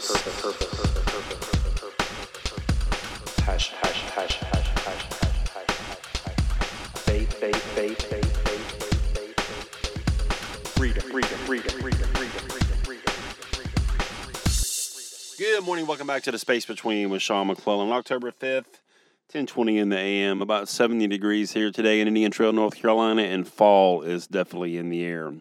purpose. 0.00 0.80
Good 15.38 15.64
morning. 15.64 15.86
Welcome 15.86 16.06
back 16.06 16.22
to 16.22 16.30
the 16.30 16.38
Space 16.38 16.64
Between 16.64 17.10
with 17.10 17.22
Sean 17.22 17.46
McClellan. 17.48 17.92
October 17.92 18.30
5th, 18.30 18.80
1020 19.28 19.78
in 19.78 19.88
the 19.90 19.98
AM. 19.98 20.40
About 20.40 20.68
70 20.68 21.06
degrees 21.06 21.52
here 21.52 21.70
today 21.70 22.00
in 22.00 22.08
Indian 22.08 22.30
Trail, 22.30 22.52
North 22.52 22.76
Carolina, 22.76 23.22
and 23.22 23.46
fall 23.46 24.02
is 24.02 24.26
definitely 24.26 24.76
in 24.76 24.88
the 24.88 25.04
air. 25.04 25.34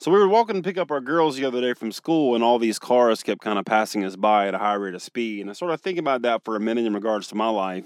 So 0.00 0.12
we 0.12 0.18
were 0.18 0.28
walking 0.28 0.54
to 0.54 0.62
pick 0.62 0.78
up 0.78 0.92
our 0.92 1.00
girls 1.00 1.36
the 1.36 1.44
other 1.44 1.60
day 1.60 1.74
from 1.74 1.90
school, 1.90 2.36
and 2.36 2.44
all 2.44 2.60
these 2.60 2.78
cars 2.78 3.24
kept 3.24 3.40
kind 3.40 3.58
of 3.58 3.64
passing 3.64 4.04
us 4.04 4.14
by 4.14 4.46
at 4.46 4.54
a 4.54 4.58
high 4.58 4.74
rate 4.74 4.94
of 4.94 5.02
speed. 5.02 5.40
And 5.40 5.50
I 5.50 5.54
sort 5.54 5.72
of 5.72 5.80
think 5.80 5.98
about 5.98 6.22
that 6.22 6.44
for 6.44 6.54
a 6.54 6.60
minute 6.60 6.86
in 6.86 6.94
regards 6.94 7.26
to 7.28 7.34
my 7.34 7.48
life 7.48 7.84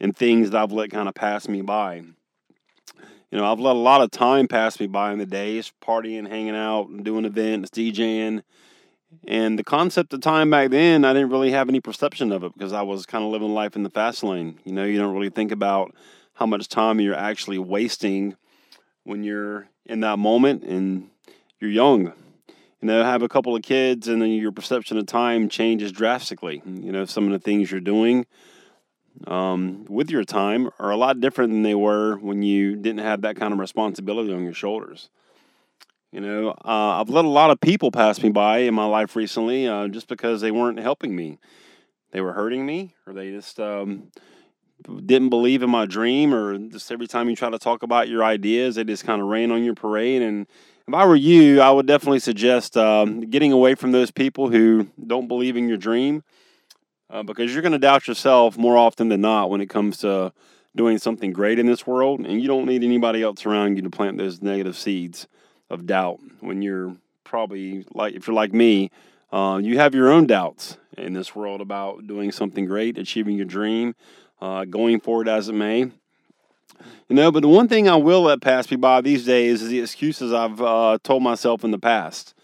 and 0.00 0.16
things 0.16 0.50
that 0.50 0.60
I've 0.60 0.72
let 0.72 0.90
kind 0.90 1.08
of 1.08 1.14
pass 1.14 1.46
me 1.46 1.62
by. 1.62 2.02
You 3.30 3.38
know, 3.38 3.50
I've 3.50 3.60
let 3.60 3.76
a 3.76 3.78
lot 3.78 4.00
of 4.00 4.10
time 4.10 4.48
pass 4.48 4.80
me 4.80 4.88
by 4.88 5.12
in 5.12 5.20
the 5.20 5.26
days, 5.26 5.72
partying, 5.80 6.28
hanging 6.28 6.56
out, 6.56 6.88
doing 7.04 7.24
events, 7.24 7.70
DJing. 7.70 8.42
And 9.28 9.56
the 9.56 9.64
concept 9.64 10.12
of 10.14 10.22
time 10.22 10.50
back 10.50 10.70
then, 10.70 11.04
I 11.04 11.12
didn't 11.12 11.30
really 11.30 11.52
have 11.52 11.68
any 11.68 11.80
perception 11.80 12.32
of 12.32 12.42
it 12.42 12.54
because 12.54 12.72
I 12.72 12.82
was 12.82 13.06
kind 13.06 13.24
of 13.24 13.30
living 13.30 13.54
life 13.54 13.76
in 13.76 13.84
the 13.84 13.90
fast 13.90 14.24
lane. 14.24 14.58
You 14.64 14.72
know, 14.72 14.84
you 14.84 14.98
don't 14.98 15.14
really 15.14 15.30
think 15.30 15.52
about 15.52 15.94
how 16.34 16.46
much 16.46 16.68
time 16.68 17.00
you're 17.00 17.14
actually 17.14 17.58
wasting 17.58 18.34
when 19.04 19.22
you're 19.22 19.68
in 19.84 20.00
that 20.00 20.18
moment 20.18 20.64
and 20.64 21.08
you're 21.60 21.70
young. 21.70 22.12
You 22.80 22.88
know, 22.88 23.04
have 23.04 23.22
a 23.22 23.28
couple 23.28 23.56
of 23.56 23.62
kids 23.62 24.06
and 24.06 24.20
then 24.20 24.30
your 24.30 24.52
perception 24.52 24.98
of 24.98 25.06
time 25.06 25.48
changes 25.48 25.92
drastically. 25.92 26.62
You 26.66 26.92
know, 26.92 27.04
some 27.04 27.24
of 27.24 27.32
the 27.32 27.38
things 27.38 27.70
you're 27.70 27.80
doing 27.80 28.26
um, 29.26 29.84
with 29.88 30.10
your 30.10 30.24
time 30.24 30.68
are 30.78 30.90
a 30.90 30.96
lot 30.96 31.20
different 31.20 31.52
than 31.52 31.62
they 31.62 31.74
were 31.74 32.16
when 32.16 32.42
you 32.42 32.76
didn't 32.76 33.00
have 33.00 33.22
that 33.22 33.36
kind 33.36 33.52
of 33.52 33.58
responsibility 33.58 34.32
on 34.32 34.44
your 34.44 34.54
shoulders. 34.54 35.08
You 36.12 36.20
know, 36.20 36.50
uh, 36.50 37.00
I've 37.00 37.10
let 37.10 37.24
a 37.24 37.28
lot 37.28 37.50
of 37.50 37.60
people 37.60 37.90
pass 37.90 38.22
me 38.22 38.30
by 38.30 38.58
in 38.58 38.74
my 38.74 38.86
life 38.86 39.16
recently 39.16 39.66
uh, 39.66 39.88
just 39.88 40.08
because 40.08 40.40
they 40.40 40.50
weren't 40.50 40.78
helping 40.78 41.14
me. 41.14 41.38
They 42.12 42.20
were 42.20 42.32
hurting 42.32 42.64
me, 42.64 42.94
or 43.06 43.12
they 43.12 43.30
just 43.30 43.60
um, 43.60 44.10
didn't 45.04 45.28
believe 45.28 45.62
in 45.62 45.68
my 45.68 45.84
dream, 45.84 46.32
or 46.32 46.56
just 46.56 46.90
every 46.90 47.06
time 47.06 47.28
you 47.28 47.36
try 47.36 47.50
to 47.50 47.58
talk 47.58 47.82
about 47.82 48.08
your 48.08 48.24
ideas, 48.24 48.76
they 48.76 48.84
just 48.84 49.04
kind 49.04 49.20
of 49.20 49.28
rain 49.28 49.50
on 49.50 49.64
your 49.64 49.74
parade. 49.74 50.22
And 50.22 50.46
if 50.88 50.94
I 50.94 51.04
were 51.04 51.16
you, 51.16 51.60
I 51.60 51.70
would 51.70 51.86
definitely 51.86 52.20
suggest 52.20 52.76
um, 52.76 53.22
getting 53.22 53.50
away 53.52 53.74
from 53.74 53.90
those 53.90 54.12
people 54.12 54.50
who 54.50 54.88
don't 55.04 55.26
believe 55.26 55.56
in 55.56 55.68
your 55.68 55.78
dream 55.78 56.22
uh, 57.10 57.24
because 57.24 57.52
you're 57.52 57.62
going 57.62 57.72
to 57.72 57.78
doubt 57.78 58.06
yourself 58.06 58.56
more 58.56 58.76
often 58.76 59.08
than 59.08 59.20
not 59.20 59.50
when 59.50 59.60
it 59.60 59.68
comes 59.68 59.98
to 59.98 60.32
doing 60.76 60.98
something 60.98 61.32
great 61.32 61.58
in 61.58 61.66
this 61.66 61.86
world. 61.86 62.20
And 62.20 62.40
you 62.40 62.46
don't 62.46 62.66
need 62.66 62.84
anybody 62.84 63.22
else 63.22 63.44
around 63.44 63.76
you 63.76 63.82
to 63.82 63.90
plant 63.90 64.16
those 64.16 64.40
negative 64.40 64.76
seeds 64.76 65.26
of 65.70 65.86
doubt 65.86 66.20
when 66.38 66.62
you're 66.62 66.94
probably 67.24 67.84
like, 67.92 68.14
if 68.14 68.28
you're 68.28 68.34
like 68.36 68.52
me, 68.52 68.92
uh, 69.32 69.58
you 69.60 69.78
have 69.78 69.92
your 69.92 70.12
own 70.12 70.26
doubts 70.28 70.78
in 70.96 71.14
this 71.14 71.34
world 71.34 71.60
about 71.60 72.06
doing 72.06 72.30
something 72.30 72.64
great, 72.64 72.96
achieving 72.96 73.36
your 73.36 73.46
dream, 73.46 73.96
uh, 74.40 74.64
going 74.64 75.00
forward 75.00 75.26
as 75.26 75.48
it 75.48 75.54
may. 75.54 75.90
You 77.08 77.14
know, 77.14 77.30
but 77.30 77.40
the 77.40 77.48
one 77.48 77.68
thing 77.68 77.88
I 77.88 77.96
will 77.96 78.22
let 78.22 78.40
pass 78.40 78.70
me 78.70 78.76
by 78.76 79.00
these 79.00 79.24
days 79.24 79.62
is 79.62 79.68
the 79.68 79.80
excuses 79.80 80.32
I've 80.32 80.60
uh, 80.60 80.98
told 81.02 81.22
myself 81.22 81.62
in 81.62 81.70
the 81.70 81.78
past. 81.78 82.34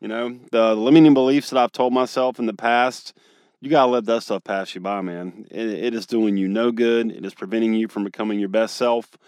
You 0.00 0.08
know, 0.08 0.38
the 0.50 0.74
limiting 0.74 1.12
beliefs 1.12 1.50
that 1.50 1.58
I've 1.58 1.72
told 1.72 1.92
myself 1.92 2.38
in 2.38 2.46
the 2.46 2.54
past, 2.54 3.12
you 3.60 3.68
got 3.68 3.86
to 3.86 3.92
let 3.92 4.04
that 4.06 4.22
stuff 4.22 4.44
pass 4.44 4.74
you 4.74 4.80
by, 4.80 5.00
man. 5.02 5.46
It, 5.50 5.68
it 5.68 5.94
is 5.94 6.06
doing 6.06 6.36
you 6.36 6.48
no 6.48 6.70
good. 6.70 7.10
It 7.10 7.24
is 7.24 7.34
preventing 7.34 7.74
you 7.74 7.88
from 7.88 8.04
becoming 8.04 8.38
your 8.38 8.48
best 8.48 8.76
self. 8.76 9.18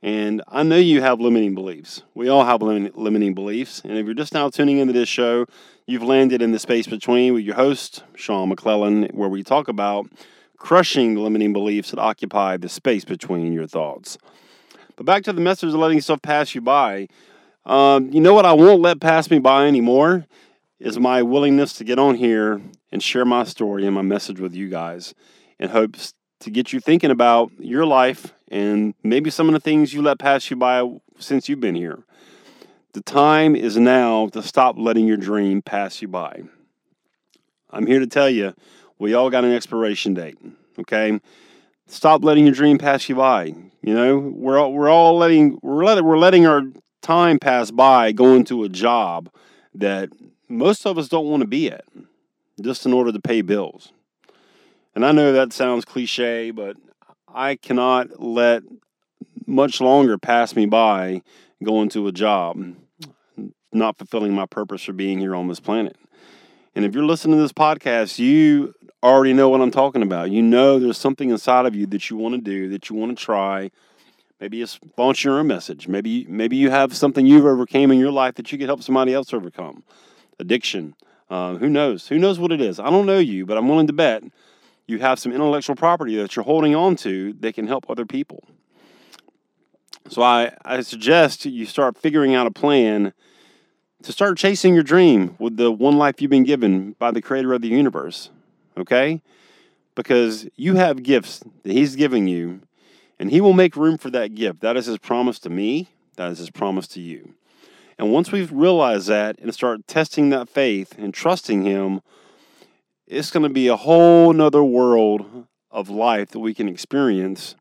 And 0.00 0.42
I 0.48 0.62
know 0.62 0.76
you 0.76 1.02
have 1.02 1.20
limiting 1.20 1.54
beliefs. 1.54 2.02
We 2.14 2.28
all 2.28 2.44
have 2.44 2.62
lim- 2.62 2.90
limiting 2.94 3.34
beliefs. 3.34 3.82
And 3.84 3.98
if 3.98 4.06
you're 4.06 4.14
just 4.14 4.34
now 4.34 4.48
tuning 4.48 4.78
into 4.78 4.92
this 4.92 5.08
show, 5.08 5.46
you've 5.86 6.02
landed 6.02 6.40
in 6.40 6.52
the 6.52 6.58
space 6.58 6.86
between 6.86 7.34
with 7.34 7.44
your 7.44 7.56
host, 7.56 8.02
Sean 8.14 8.48
McClellan, 8.48 9.04
where 9.12 9.28
we 9.28 9.42
talk 9.42 9.68
about 9.68 10.06
crushing 10.62 11.14
the 11.14 11.20
limiting 11.20 11.52
beliefs 11.52 11.90
that 11.90 11.98
occupy 11.98 12.56
the 12.56 12.68
space 12.68 13.04
between 13.04 13.52
your 13.52 13.66
thoughts. 13.66 14.16
But 14.94 15.04
back 15.04 15.24
to 15.24 15.32
the 15.32 15.40
message 15.40 15.70
of 15.70 15.74
letting 15.74 16.00
stuff 16.00 16.22
pass 16.22 16.54
you 16.54 16.60
by. 16.60 17.08
Um, 17.66 18.12
you 18.12 18.20
know 18.20 18.32
what 18.32 18.46
I 18.46 18.52
won't 18.52 18.80
let 18.80 19.00
pass 19.00 19.28
me 19.28 19.40
by 19.40 19.66
anymore 19.66 20.24
is 20.78 21.00
my 21.00 21.20
willingness 21.20 21.72
to 21.74 21.84
get 21.84 21.98
on 21.98 22.14
here 22.14 22.60
and 22.92 23.02
share 23.02 23.24
my 23.24 23.42
story 23.42 23.84
and 23.86 23.94
my 23.94 24.02
message 24.02 24.38
with 24.38 24.54
you 24.54 24.68
guys 24.68 25.14
in 25.58 25.70
hopes 25.70 26.14
to 26.38 26.50
get 26.50 26.72
you 26.72 26.78
thinking 26.78 27.10
about 27.10 27.50
your 27.58 27.84
life 27.84 28.32
and 28.48 28.94
maybe 29.02 29.30
some 29.30 29.48
of 29.48 29.54
the 29.54 29.60
things 29.60 29.92
you 29.92 30.00
let 30.00 30.20
pass 30.20 30.48
you 30.48 30.56
by 30.56 30.88
since 31.18 31.48
you've 31.48 31.60
been 31.60 31.74
here. 31.74 32.04
The 32.92 33.02
time 33.02 33.56
is 33.56 33.76
now 33.76 34.28
to 34.28 34.44
stop 34.44 34.76
letting 34.78 35.08
your 35.08 35.16
dream 35.16 35.60
pass 35.60 36.00
you 36.00 36.06
by. 36.06 36.42
I'm 37.68 37.86
here 37.86 37.98
to 37.98 38.06
tell 38.06 38.30
you, 38.30 38.54
we 39.02 39.14
all 39.14 39.30
got 39.30 39.44
an 39.44 39.52
expiration 39.52 40.14
date, 40.14 40.38
okay? 40.78 41.18
Stop 41.88 42.22
letting 42.22 42.44
your 42.46 42.54
dream 42.54 42.78
pass 42.78 43.08
you 43.08 43.16
by. 43.16 43.46
You 43.82 43.94
know, 43.94 44.18
we're 44.18 44.60
all, 44.60 44.72
we're 44.72 44.88
all 44.88 45.18
letting 45.18 45.58
we're 45.60 45.84
letting 45.84 46.04
we're 46.04 46.18
letting 46.18 46.46
our 46.46 46.62
time 47.02 47.40
pass 47.40 47.72
by 47.72 48.12
going 48.12 48.44
to 48.44 48.62
a 48.62 48.68
job 48.68 49.28
that 49.74 50.10
most 50.48 50.86
of 50.86 50.98
us 50.98 51.08
don't 51.08 51.26
want 51.26 51.40
to 51.40 51.48
be 51.48 51.68
at 51.68 51.84
just 52.60 52.86
in 52.86 52.92
order 52.92 53.10
to 53.10 53.20
pay 53.20 53.42
bills. 53.42 53.92
And 54.94 55.04
I 55.04 55.10
know 55.10 55.32
that 55.32 55.52
sounds 55.52 55.84
cliche, 55.84 56.52
but 56.52 56.76
I 57.26 57.56
cannot 57.56 58.22
let 58.22 58.62
much 59.46 59.80
longer 59.80 60.16
pass 60.16 60.54
me 60.54 60.66
by 60.66 61.22
going 61.64 61.88
to 61.88 62.06
a 62.06 62.12
job 62.12 62.56
not 63.72 63.98
fulfilling 63.98 64.32
my 64.32 64.46
purpose 64.46 64.84
for 64.84 64.92
being 64.92 65.18
here 65.18 65.34
on 65.34 65.48
this 65.48 65.58
planet. 65.58 65.96
And 66.74 66.84
if 66.84 66.94
you're 66.94 67.04
listening 67.04 67.36
to 67.36 67.42
this 67.42 67.52
podcast, 67.52 68.18
you 68.18 68.74
already 69.02 69.32
know 69.32 69.48
what 69.48 69.60
I'm 69.60 69.70
talking 69.70 70.02
about. 70.02 70.30
You 70.30 70.42
know 70.42 70.78
there's 70.78 70.98
something 70.98 71.30
inside 71.30 71.66
of 71.66 71.74
you 71.74 71.86
that 71.86 72.08
you 72.10 72.16
want 72.16 72.34
to 72.34 72.40
do, 72.40 72.68
that 72.70 72.88
you 72.88 72.96
want 72.96 73.16
to 73.16 73.24
try. 73.24 73.70
Maybe 74.40 74.62
it's 74.62 74.78
launch 74.96 75.24
your 75.24 75.38
own 75.38 75.46
message. 75.46 75.88
Maybe 75.88 76.26
maybe 76.28 76.56
you 76.56 76.70
have 76.70 76.96
something 76.96 77.26
you've 77.26 77.46
overcame 77.46 77.90
in 77.90 77.98
your 77.98 78.12
life 78.12 78.34
that 78.36 78.50
you 78.52 78.58
could 78.58 78.68
help 78.68 78.82
somebody 78.82 79.14
else 79.14 79.32
overcome. 79.32 79.84
Addiction. 80.38 80.94
Uh, 81.30 81.54
who 81.56 81.70
knows? 81.70 82.08
Who 82.08 82.18
knows 82.18 82.38
what 82.38 82.52
it 82.52 82.60
is? 82.60 82.78
I 82.78 82.90
don't 82.90 83.06
know 83.06 83.18
you, 83.18 83.46
but 83.46 83.56
I'm 83.56 83.68
willing 83.68 83.86
to 83.86 83.92
bet 83.92 84.22
you 84.86 84.98
have 84.98 85.18
some 85.18 85.32
intellectual 85.32 85.76
property 85.76 86.16
that 86.16 86.36
you're 86.36 86.44
holding 86.44 86.74
on 86.74 86.96
to 86.96 87.32
that 87.34 87.54
can 87.54 87.66
help 87.66 87.88
other 87.88 88.04
people. 88.04 88.44
So 90.08 90.22
I, 90.22 90.54
I 90.64 90.80
suggest 90.82 91.44
you 91.46 91.64
start 91.64 91.96
figuring 91.96 92.34
out 92.34 92.46
a 92.46 92.50
plan 92.50 93.12
to 94.02 94.12
start 94.12 94.36
chasing 94.36 94.74
your 94.74 94.82
dream 94.82 95.36
with 95.38 95.56
the 95.56 95.70
one 95.70 95.96
life 95.96 96.20
you've 96.20 96.30
been 96.30 96.44
given 96.44 96.96
by 96.98 97.12
the 97.12 97.22
creator 97.22 97.52
of 97.52 97.62
the 97.62 97.68
universe. 97.68 98.30
Okay? 98.76 99.22
Because 99.94 100.48
you 100.56 100.76
have 100.76 101.02
gifts 101.02 101.42
that 101.62 101.72
he's 101.72 101.96
giving 101.96 102.26
you, 102.26 102.62
and 103.18 103.30
he 103.30 103.40
will 103.40 103.52
make 103.52 103.76
room 103.76 103.98
for 103.98 104.10
that 104.10 104.34
gift. 104.34 104.60
That 104.60 104.76
is 104.76 104.86
his 104.86 104.98
promise 104.98 105.38
to 105.40 105.50
me, 105.50 105.88
that 106.16 106.30
is 106.32 106.38
his 106.38 106.50
promise 106.50 106.86
to 106.88 107.00
you. 107.00 107.34
And 107.98 108.12
once 108.12 108.32
we've 108.32 108.50
realized 108.50 109.08
that 109.08 109.38
and 109.38 109.52
start 109.52 109.86
testing 109.86 110.30
that 110.30 110.48
faith 110.48 110.96
and 110.98 111.12
trusting 111.12 111.62
him, 111.62 112.00
it's 113.06 113.30
going 113.30 113.42
to 113.42 113.48
be 113.48 113.68
a 113.68 113.76
whole 113.76 114.32
nother 114.32 114.64
world 114.64 115.46
of 115.70 115.88
life 115.88 116.30
that 116.30 116.40
we 116.40 116.54
can 116.54 116.68
experience. 116.68 117.54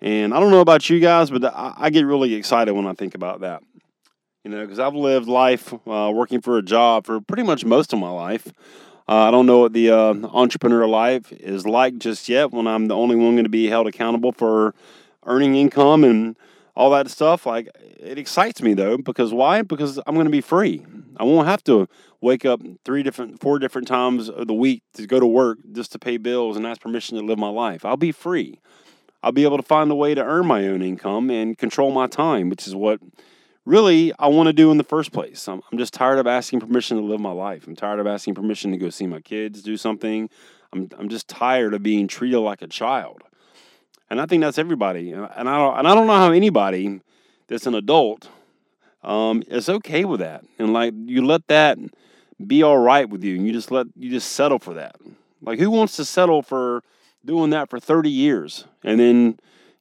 And 0.00 0.32
I 0.32 0.40
don't 0.40 0.50
know 0.50 0.60
about 0.60 0.88
you 0.88 1.00
guys, 1.00 1.30
but 1.30 1.44
I, 1.44 1.90
get 1.90 2.06
really 2.06 2.34
excited 2.34 2.72
when 2.72 2.86
I 2.86 2.92
think 2.92 3.14
about 3.14 3.40
that. 3.40 3.62
You 4.44 4.50
know, 4.50 4.62
because 4.62 4.78
I've 4.78 4.94
lived 4.94 5.28
life 5.28 5.74
uh, 5.86 6.10
working 6.14 6.40
for 6.40 6.56
a 6.56 6.62
job 6.62 7.04
for 7.04 7.20
pretty 7.20 7.42
much 7.42 7.64
most 7.64 7.92
of 7.92 7.98
my 7.98 8.10
life. 8.10 8.52
Uh, 9.08 9.26
I 9.26 9.30
don't 9.30 9.46
know 9.46 9.60
what 9.60 9.72
the 9.72 9.90
uh, 9.90 10.14
entrepreneur 10.34 10.86
life 10.86 11.32
is 11.32 11.66
like 11.66 11.96
just 11.96 12.28
yet 12.28 12.52
when 12.52 12.66
I'm 12.66 12.88
the 12.88 12.94
only 12.94 13.16
one 13.16 13.36
going 13.36 13.44
to 13.44 13.48
be 13.48 13.68
held 13.68 13.86
accountable 13.86 14.32
for 14.32 14.74
earning 15.24 15.56
income 15.56 16.04
and 16.04 16.36
all 16.76 16.90
that 16.90 17.08
stuff. 17.08 17.46
Like, 17.46 17.70
it 17.98 18.18
excites 18.18 18.60
me 18.60 18.74
though, 18.74 18.98
because 18.98 19.32
why? 19.32 19.62
Because 19.62 19.98
I'm 20.06 20.14
going 20.14 20.26
to 20.26 20.30
be 20.30 20.42
free. 20.42 20.84
I 21.16 21.24
won't 21.24 21.48
have 21.48 21.64
to 21.64 21.88
wake 22.20 22.44
up 22.44 22.60
three 22.84 23.02
different, 23.02 23.40
four 23.40 23.58
different 23.58 23.88
times 23.88 24.28
of 24.28 24.46
the 24.46 24.54
week 24.54 24.82
to 24.94 25.06
go 25.06 25.18
to 25.18 25.26
work 25.26 25.58
just 25.72 25.90
to 25.92 25.98
pay 25.98 26.18
bills 26.18 26.58
and 26.58 26.66
ask 26.66 26.80
permission 26.82 27.16
to 27.16 27.24
live 27.24 27.38
my 27.38 27.48
life. 27.48 27.86
I'll 27.86 27.96
be 27.96 28.12
free. 28.12 28.60
I'll 29.22 29.32
be 29.32 29.44
able 29.44 29.56
to 29.56 29.62
find 29.62 29.90
a 29.90 29.94
way 29.94 30.14
to 30.14 30.22
earn 30.22 30.46
my 30.46 30.68
own 30.68 30.82
income 30.82 31.30
and 31.30 31.56
control 31.56 31.90
my 31.92 32.08
time, 32.08 32.50
which 32.50 32.66
is 32.66 32.74
what 32.74 33.00
really 33.68 34.12
I 34.18 34.28
want 34.28 34.46
to 34.46 34.52
do 34.52 34.70
in 34.70 34.78
the 34.78 34.84
first 34.84 35.12
place. 35.12 35.46
I'm, 35.46 35.60
I'm 35.70 35.78
just 35.78 35.92
tired 35.92 36.18
of 36.18 36.26
asking 36.26 36.60
permission 36.60 36.96
to 36.96 37.02
live 37.02 37.20
my 37.20 37.32
life. 37.32 37.66
I'm 37.66 37.76
tired 37.76 38.00
of 38.00 38.06
asking 38.06 38.34
permission 38.34 38.72
to 38.72 38.78
go 38.78 38.88
see 38.90 39.06
my 39.06 39.20
kids, 39.20 39.62
do 39.62 39.76
something. 39.76 40.30
I'm, 40.72 40.88
I'm 40.98 41.08
just 41.08 41.28
tired 41.28 41.74
of 41.74 41.82
being 41.82 42.08
treated 42.08 42.40
like 42.40 42.62
a 42.62 42.66
child. 42.66 43.22
And 44.10 44.20
I 44.20 44.26
think 44.26 44.42
that's 44.42 44.58
everybody. 44.58 45.12
And 45.12 45.26
I 45.26 45.58
don't, 45.58 45.78
and 45.78 45.86
I 45.86 45.94
don't 45.94 46.06
know 46.06 46.16
how 46.16 46.32
anybody 46.32 47.00
that's 47.46 47.66
an 47.66 47.74
adult 47.74 48.28
um, 49.02 49.42
is 49.48 49.68
okay 49.68 50.04
with 50.04 50.20
that. 50.20 50.44
And 50.58 50.72
like 50.72 50.94
you 51.04 51.24
let 51.24 51.46
that 51.48 51.78
be 52.44 52.62
all 52.62 52.78
right 52.78 53.08
with 53.08 53.22
you 53.22 53.36
and 53.36 53.46
you 53.46 53.52
just 53.52 53.70
let 53.70 53.86
you 53.96 54.10
just 54.10 54.32
settle 54.32 54.58
for 54.58 54.74
that. 54.74 54.96
Like 55.42 55.58
who 55.58 55.70
wants 55.70 55.96
to 55.96 56.04
settle 56.04 56.42
for 56.42 56.82
doing 57.24 57.50
that 57.50 57.68
for 57.68 57.78
30 57.78 58.08
years 58.08 58.64
and 58.82 58.98
then 58.98 59.38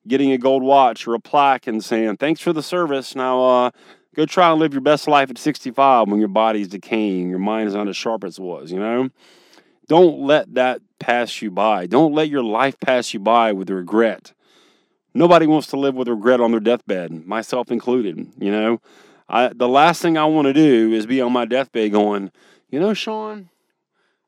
getting 0.08 0.32
a 0.32 0.38
gold 0.38 0.64
watch 0.64 1.08
or 1.08 1.14
a 1.14 1.20
plaque 1.20 1.68
and 1.68 1.84
saying, 1.84 2.18
"Thanks 2.18 2.42
for 2.42 2.54
the 2.54 2.64
service. 2.64 3.16
Now 3.16 3.44
uh 3.44 3.72
go 4.18 4.26
try 4.26 4.50
and 4.50 4.60
live 4.60 4.74
your 4.74 4.82
best 4.82 5.08
life 5.08 5.30
at 5.30 5.38
65 5.38 6.08
when 6.08 6.20
your 6.20 6.28
body's 6.28 6.68
decaying, 6.68 7.30
your 7.30 7.40
mind 7.40 7.68
is 7.70 7.76
not 7.76 7.88
as 7.88 7.96
sharp 7.96 8.24
as 8.24 8.40
it 8.40 8.42
was, 8.42 8.72
you 8.72 8.80
know? 8.80 9.10
Don't 9.88 10.20
let 10.20 10.56
that 10.56 10.82
pass 11.00 11.42
you 11.42 11.52
by. 11.52 11.86
Don't 11.86 12.14
let 12.14 12.28
your 12.28 12.44
life 12.44 12.80
pass 12.80 13.14
you 13.14 13.20
by 13.20 13.54
with 13.54 13.70
regret. 13.70 14.34
Nobody 15.14 15.46
wants 15.46 15.68
to 15.68 15.78
live 15.78 15.94
with 15.94 16.08
regret 16.08 16.42
on 16.42 16.52
their 16.52 16.60
deathbed, 16.60 17.28
myself 17.28 17.72
included, 17.72 18.18
you 18.40 18.52
know? 18.52 18.82
I, 19.30 19.52
the 19.54 19.68
last 19.68 20.02
thing 20.02 20.18
I 20.18 20.26
want 20.26 20.48
to 20.48 20.54
do 20.54 20.94
is 20.94 21.06
be 21.06 21.22
on 21.22 21.32
my 21.32 21.46
deathbed 21.46 21.92
going, 21.92 22.32
you 22.70 22.80
know, 22.80 22.94
Sean, 22.94 23.50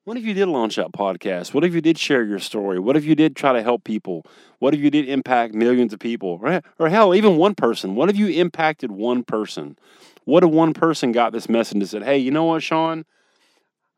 what 0.06 0.18
if 0.18 0.24
you 0.26 0.34
did 0.34 0.48
launch 0.48 0.78
that 0.78 0.92
podcast? 0.92 1.54
What 1.54 1.64
if 1.64 1.74
you 1.74 1.82
did 1.82 1.98
share 1.98 2.24
your 2.24 2.40
story? 2.40 2.80
What 2.80 2.98
if 2.98 3.06
you 3.06 3.16
did 3.16 3.36
try 3.36 3.54
to 3.54 3.62
help 3.62 3.84
people? 3.84 4.26
What 4.60 4.74
if 4.74 4.80
you 4.80 4.90
did 4.90 5.08
impact 5.08 5.54
millions 5.54 5.94
of 5.94 6.00
people? 6.00 6.40
Or, 6.42 6.62
or 6.80 6.90
hell, 6.90 7.14
even 7.14 7.38
one 7.38 7.56
person. 7.56 7.96
What 7.96 8.10
if 8.10 8.18
you 8.18 8.28
impacted 8.28 8.92
one 8.92 9.24
person? 9.24 9.78
What 10.26 10.44
if 10.44 10.50
one 10.50 10.74
person 10.74 11.12
got 11.12 11.32
this 11.32 11.50
message 11.50 11.78
and 11.78 11.90
said, 11.90 12.04
hey, 12.04 12.18
you 12.18 12.32
know 12.32 12.46
what, 12.46 12.64
Sean? 12.64 13.06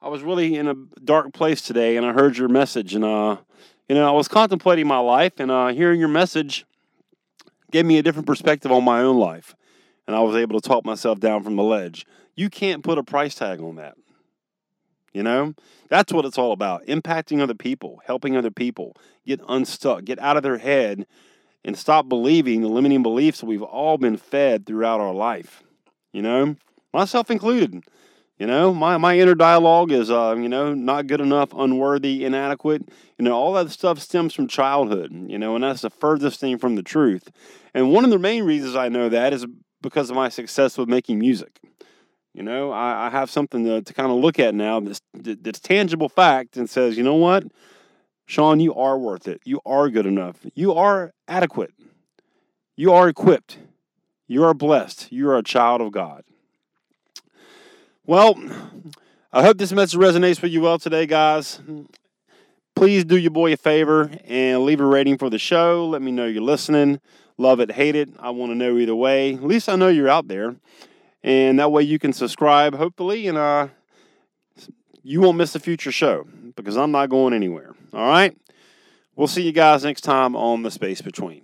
I 0.02 0.10
was 0.10 0.24
really 0.24 0.56
in 0.56 0.68
a 0.68 0.74
dark 1.04 1.34
place 1.34 1.62
today 1.62 1.96
and 1.96 2.06
I 2.06 2.12
heard 2.14 2.38
your 2.38 2.50
message 2.50 2.96
and 2.96 3.06
uh 3.06 3.38
you 3.88 3.96
know, 3.96 4.08
I 4.08 4.12
was 4.12 4.28
contemplating 4.28 4.88
my 4.88 5.00
life 5.00 5.34
and 5.38 5.52
uh 5.52 5.68
hearing 5.68 6.00
your 6.00 6.10
message 6.10 6.66
gave 7.72 7.86
me 7.86 8.00
a 8.00 8.04
different 8.04 8.28
perspective 8.28 8.72
on 8.72 8.84
my 8.84 9.02
own 9.02 9.18
life 9.18 9.56
and 10.08 10.16
I 10.16 10.22
was 10.22 10.36
able 10.36 10.60
to 10.60 10.68
talk 10.68 10.84
myself 10.84 11.20
down 11.20 11.44
from 11.44 11.56
the 11.56 11.64
ledge. 11.64 12.06
You 12.36 12.50
can't 12.50 12.84
put 12.84 12.98
a 12.98 13.04
price 13.04 13.36
tag 13.36 13.62
on 13.62 13.76
that. 13.76 13.96
You 15.14 15.24
know, 15.24 15.54
that's 15.90 16.14
what 16.14 16.26
it's 16.26 16.38
all 16.38 16.54
about 16.54 16.86
impacting 16.86 17.42
other 17.42 17.54
people, 17.54 18.02
helping 18.06 18.38
other 18.38 18.52
people 18.52 18.96
get 19.26 19.42
unstuck, 19.48 20.06
get 20.06 20.20
out 20.20 20.38
of 20.38 20.44
their 20.44 20.58
head, 20.58 21.06
and 21.66 21.78
stop 21.78 22.08
believing 22.08 22.62
the 22.62 22.70
limiting 22.70 23.04
beliefs 23.04 23.44
we've 23.44 23.62
all 23.62 23.98
been 23.98 24.18
fed 24.18 24.66
throughout 24.66 25.02
our 25.02 25.14
life. 25.14 25.64
You 26.14 26.22
know, 26.22 26.56
myself 26.94 27.30
included. 27.30 27.84
You 28.40 28.48
know, 28.48 28.74
my, 28.74 28.98
my 28.98 29.20
inner 29.20 29.36
dialogue 29.36 29.92
is, 29.92 30.10
uh, 30.10 30.36
you 30.36 30.50
know, 30.50 30.74
not 30.74 31.06
good 31.06 31.22
enough, 31.22 31.54
unworthy, 31.54 32.26
inadequate. 32.26 32.90
You 33.20 33.26
know, 33.26 33.34
all 33.34 33.54
that 33.54 33.70
stuff 33.70 34.00
stems 34.00 34.34
from 34.34 34.48
childhood, 34.48 35.12
you 35.28 35.38
know, 35.38 35.54
and 35.54 35.64
that's 35.64 35.82
the 35.82 35.92
furthest 35.92 36.40
thing 36.40 36.58
from 36.58 36.76
the 36.76 36.82
truth. 36.82 37.30
And 37.76 37.92
one 37.92 38.04
of 38.04 38.10
the 38.10 38.18
main 38.18 38.44
reasons 38.44 38.76
I 38.76 38.90
know 38.90 39.10
that 39.10 39.32
is 39.32 39.46
because 39.82 40.10
of 40.10 40.16
my 40.16 40.30
success 40.30 40.76
with 40.76 40.90
making 40.90 41.20
music. 41.20 41.60
You 42.34 42.44
know, 42.44 42.72
I, 42.72 43.08
I 43.08 43.10
have 43.10 43.30
something 43.30 43.66
to, 43.66 43.82
to 43.82 43.94
kind 43.94 44.10
of 44.12 44.18
look 44.18 44.40
at 44.40 44.56
now 44.56 44.80
that's, 44.80 45.02
that's 45.14 45.60
tangible 45.60 46.08
fact 46.08 46.56
and 46.56 46.70
says, 46.70 46.98
you 46.98 47.04
know 47.04 47.16
what, 47.16 47.44
Sean, 48.26 48.62
you 48.62 48.74
are 48.74 48.98
worth 48.98 49.28
it. 49.28 49.42
You 49.44 49.60
are 49.66 49.90
good 49.90 50.06
enough. 50.06 50.38
You 50.56 50.74
are 50.74 51.14
adequate. 51.28 51.74
You 52.78 52.94
are 52.94 53.10
equipped. 53.10 53.58
You 54.28 54.46
are 54.46 54.54
blessed. 54.54 55.12
You 55.12 55.30
are 55.30 55.38
a 55.38 55.44
child 55.44 55.82
of 55.82 55.92
God. 55.92 56.24
Well, 58.06 58.42
I 59.34 59.44
hope 59.44 59.58
this 59.58 59.74
message 59.74 60.00
resonates 60.00 60.42
with 60.42 60.54
you 60.54 60.62
well 60.62 60.80
today, 60.80 61.06
guys. 61.06 61.60
Please 62.76 63.04
do 63.04 63.18
your 63.18 63.32
boy 63.32 63.52
a 63.52 63.58
favor 63.58 64.10
and 64.26 64.64
leave 64.64 64.80
a 64.80 64.86
rating 64.86 65.18
for 65.18 65.30
the 65.30 65.38
show. 65.38 65.86
Let 65.86 66.02
me 66.02 66.12
know 66.12 66.26
you're 66.26 66.42
listening. 66.42 67.02
Love 67.38 67.60
it, 67.60 67.72
hate 67.72 67.96
it. 67.96 68.10
I 68.20 68.30
want 68.30 68.52
to 68.52 68.56
know 68.56 68.78
either 68.78 68.96
way. 68.96 69.34
At 69.34 69.44
least 69.44 69.68
I 69.68 69.76
know 69.76 69.90
you're 69.90 70.10
out 70.10 70.30
there 70.30 70.56
and 71.24 71.60
that 71.60 71.72
way 71.72 71.84
you 71.84 72.00
can 72.00 72.14
subscribe 72.14 72.76
hopefully 72.76 73.28
and 73.28 73.38
uh 73.38 73.68
you 75.04 75.22
won't 75.22 75.38
miss 75.38 75.56
a 75.56 75.60
future 75.60 75.92
show 75.92 76.28
because 76.56 76.78
I'm 76.78 76.92
not 76.92 77.10
going 77.10 77.34
anywhere. 77.34 77.74
All 77.94 78.08
right? 78.08 78.38
We'll 79.16 79.28
see 79.28 79.42
you 79.42 79.52
guys 79.52 79.84
next 79.84 80.02
time 80.02 80.36
on 80.36 80.64
The 80.64 80.72
Space 80.72 81.02
Between. 81.02 81.44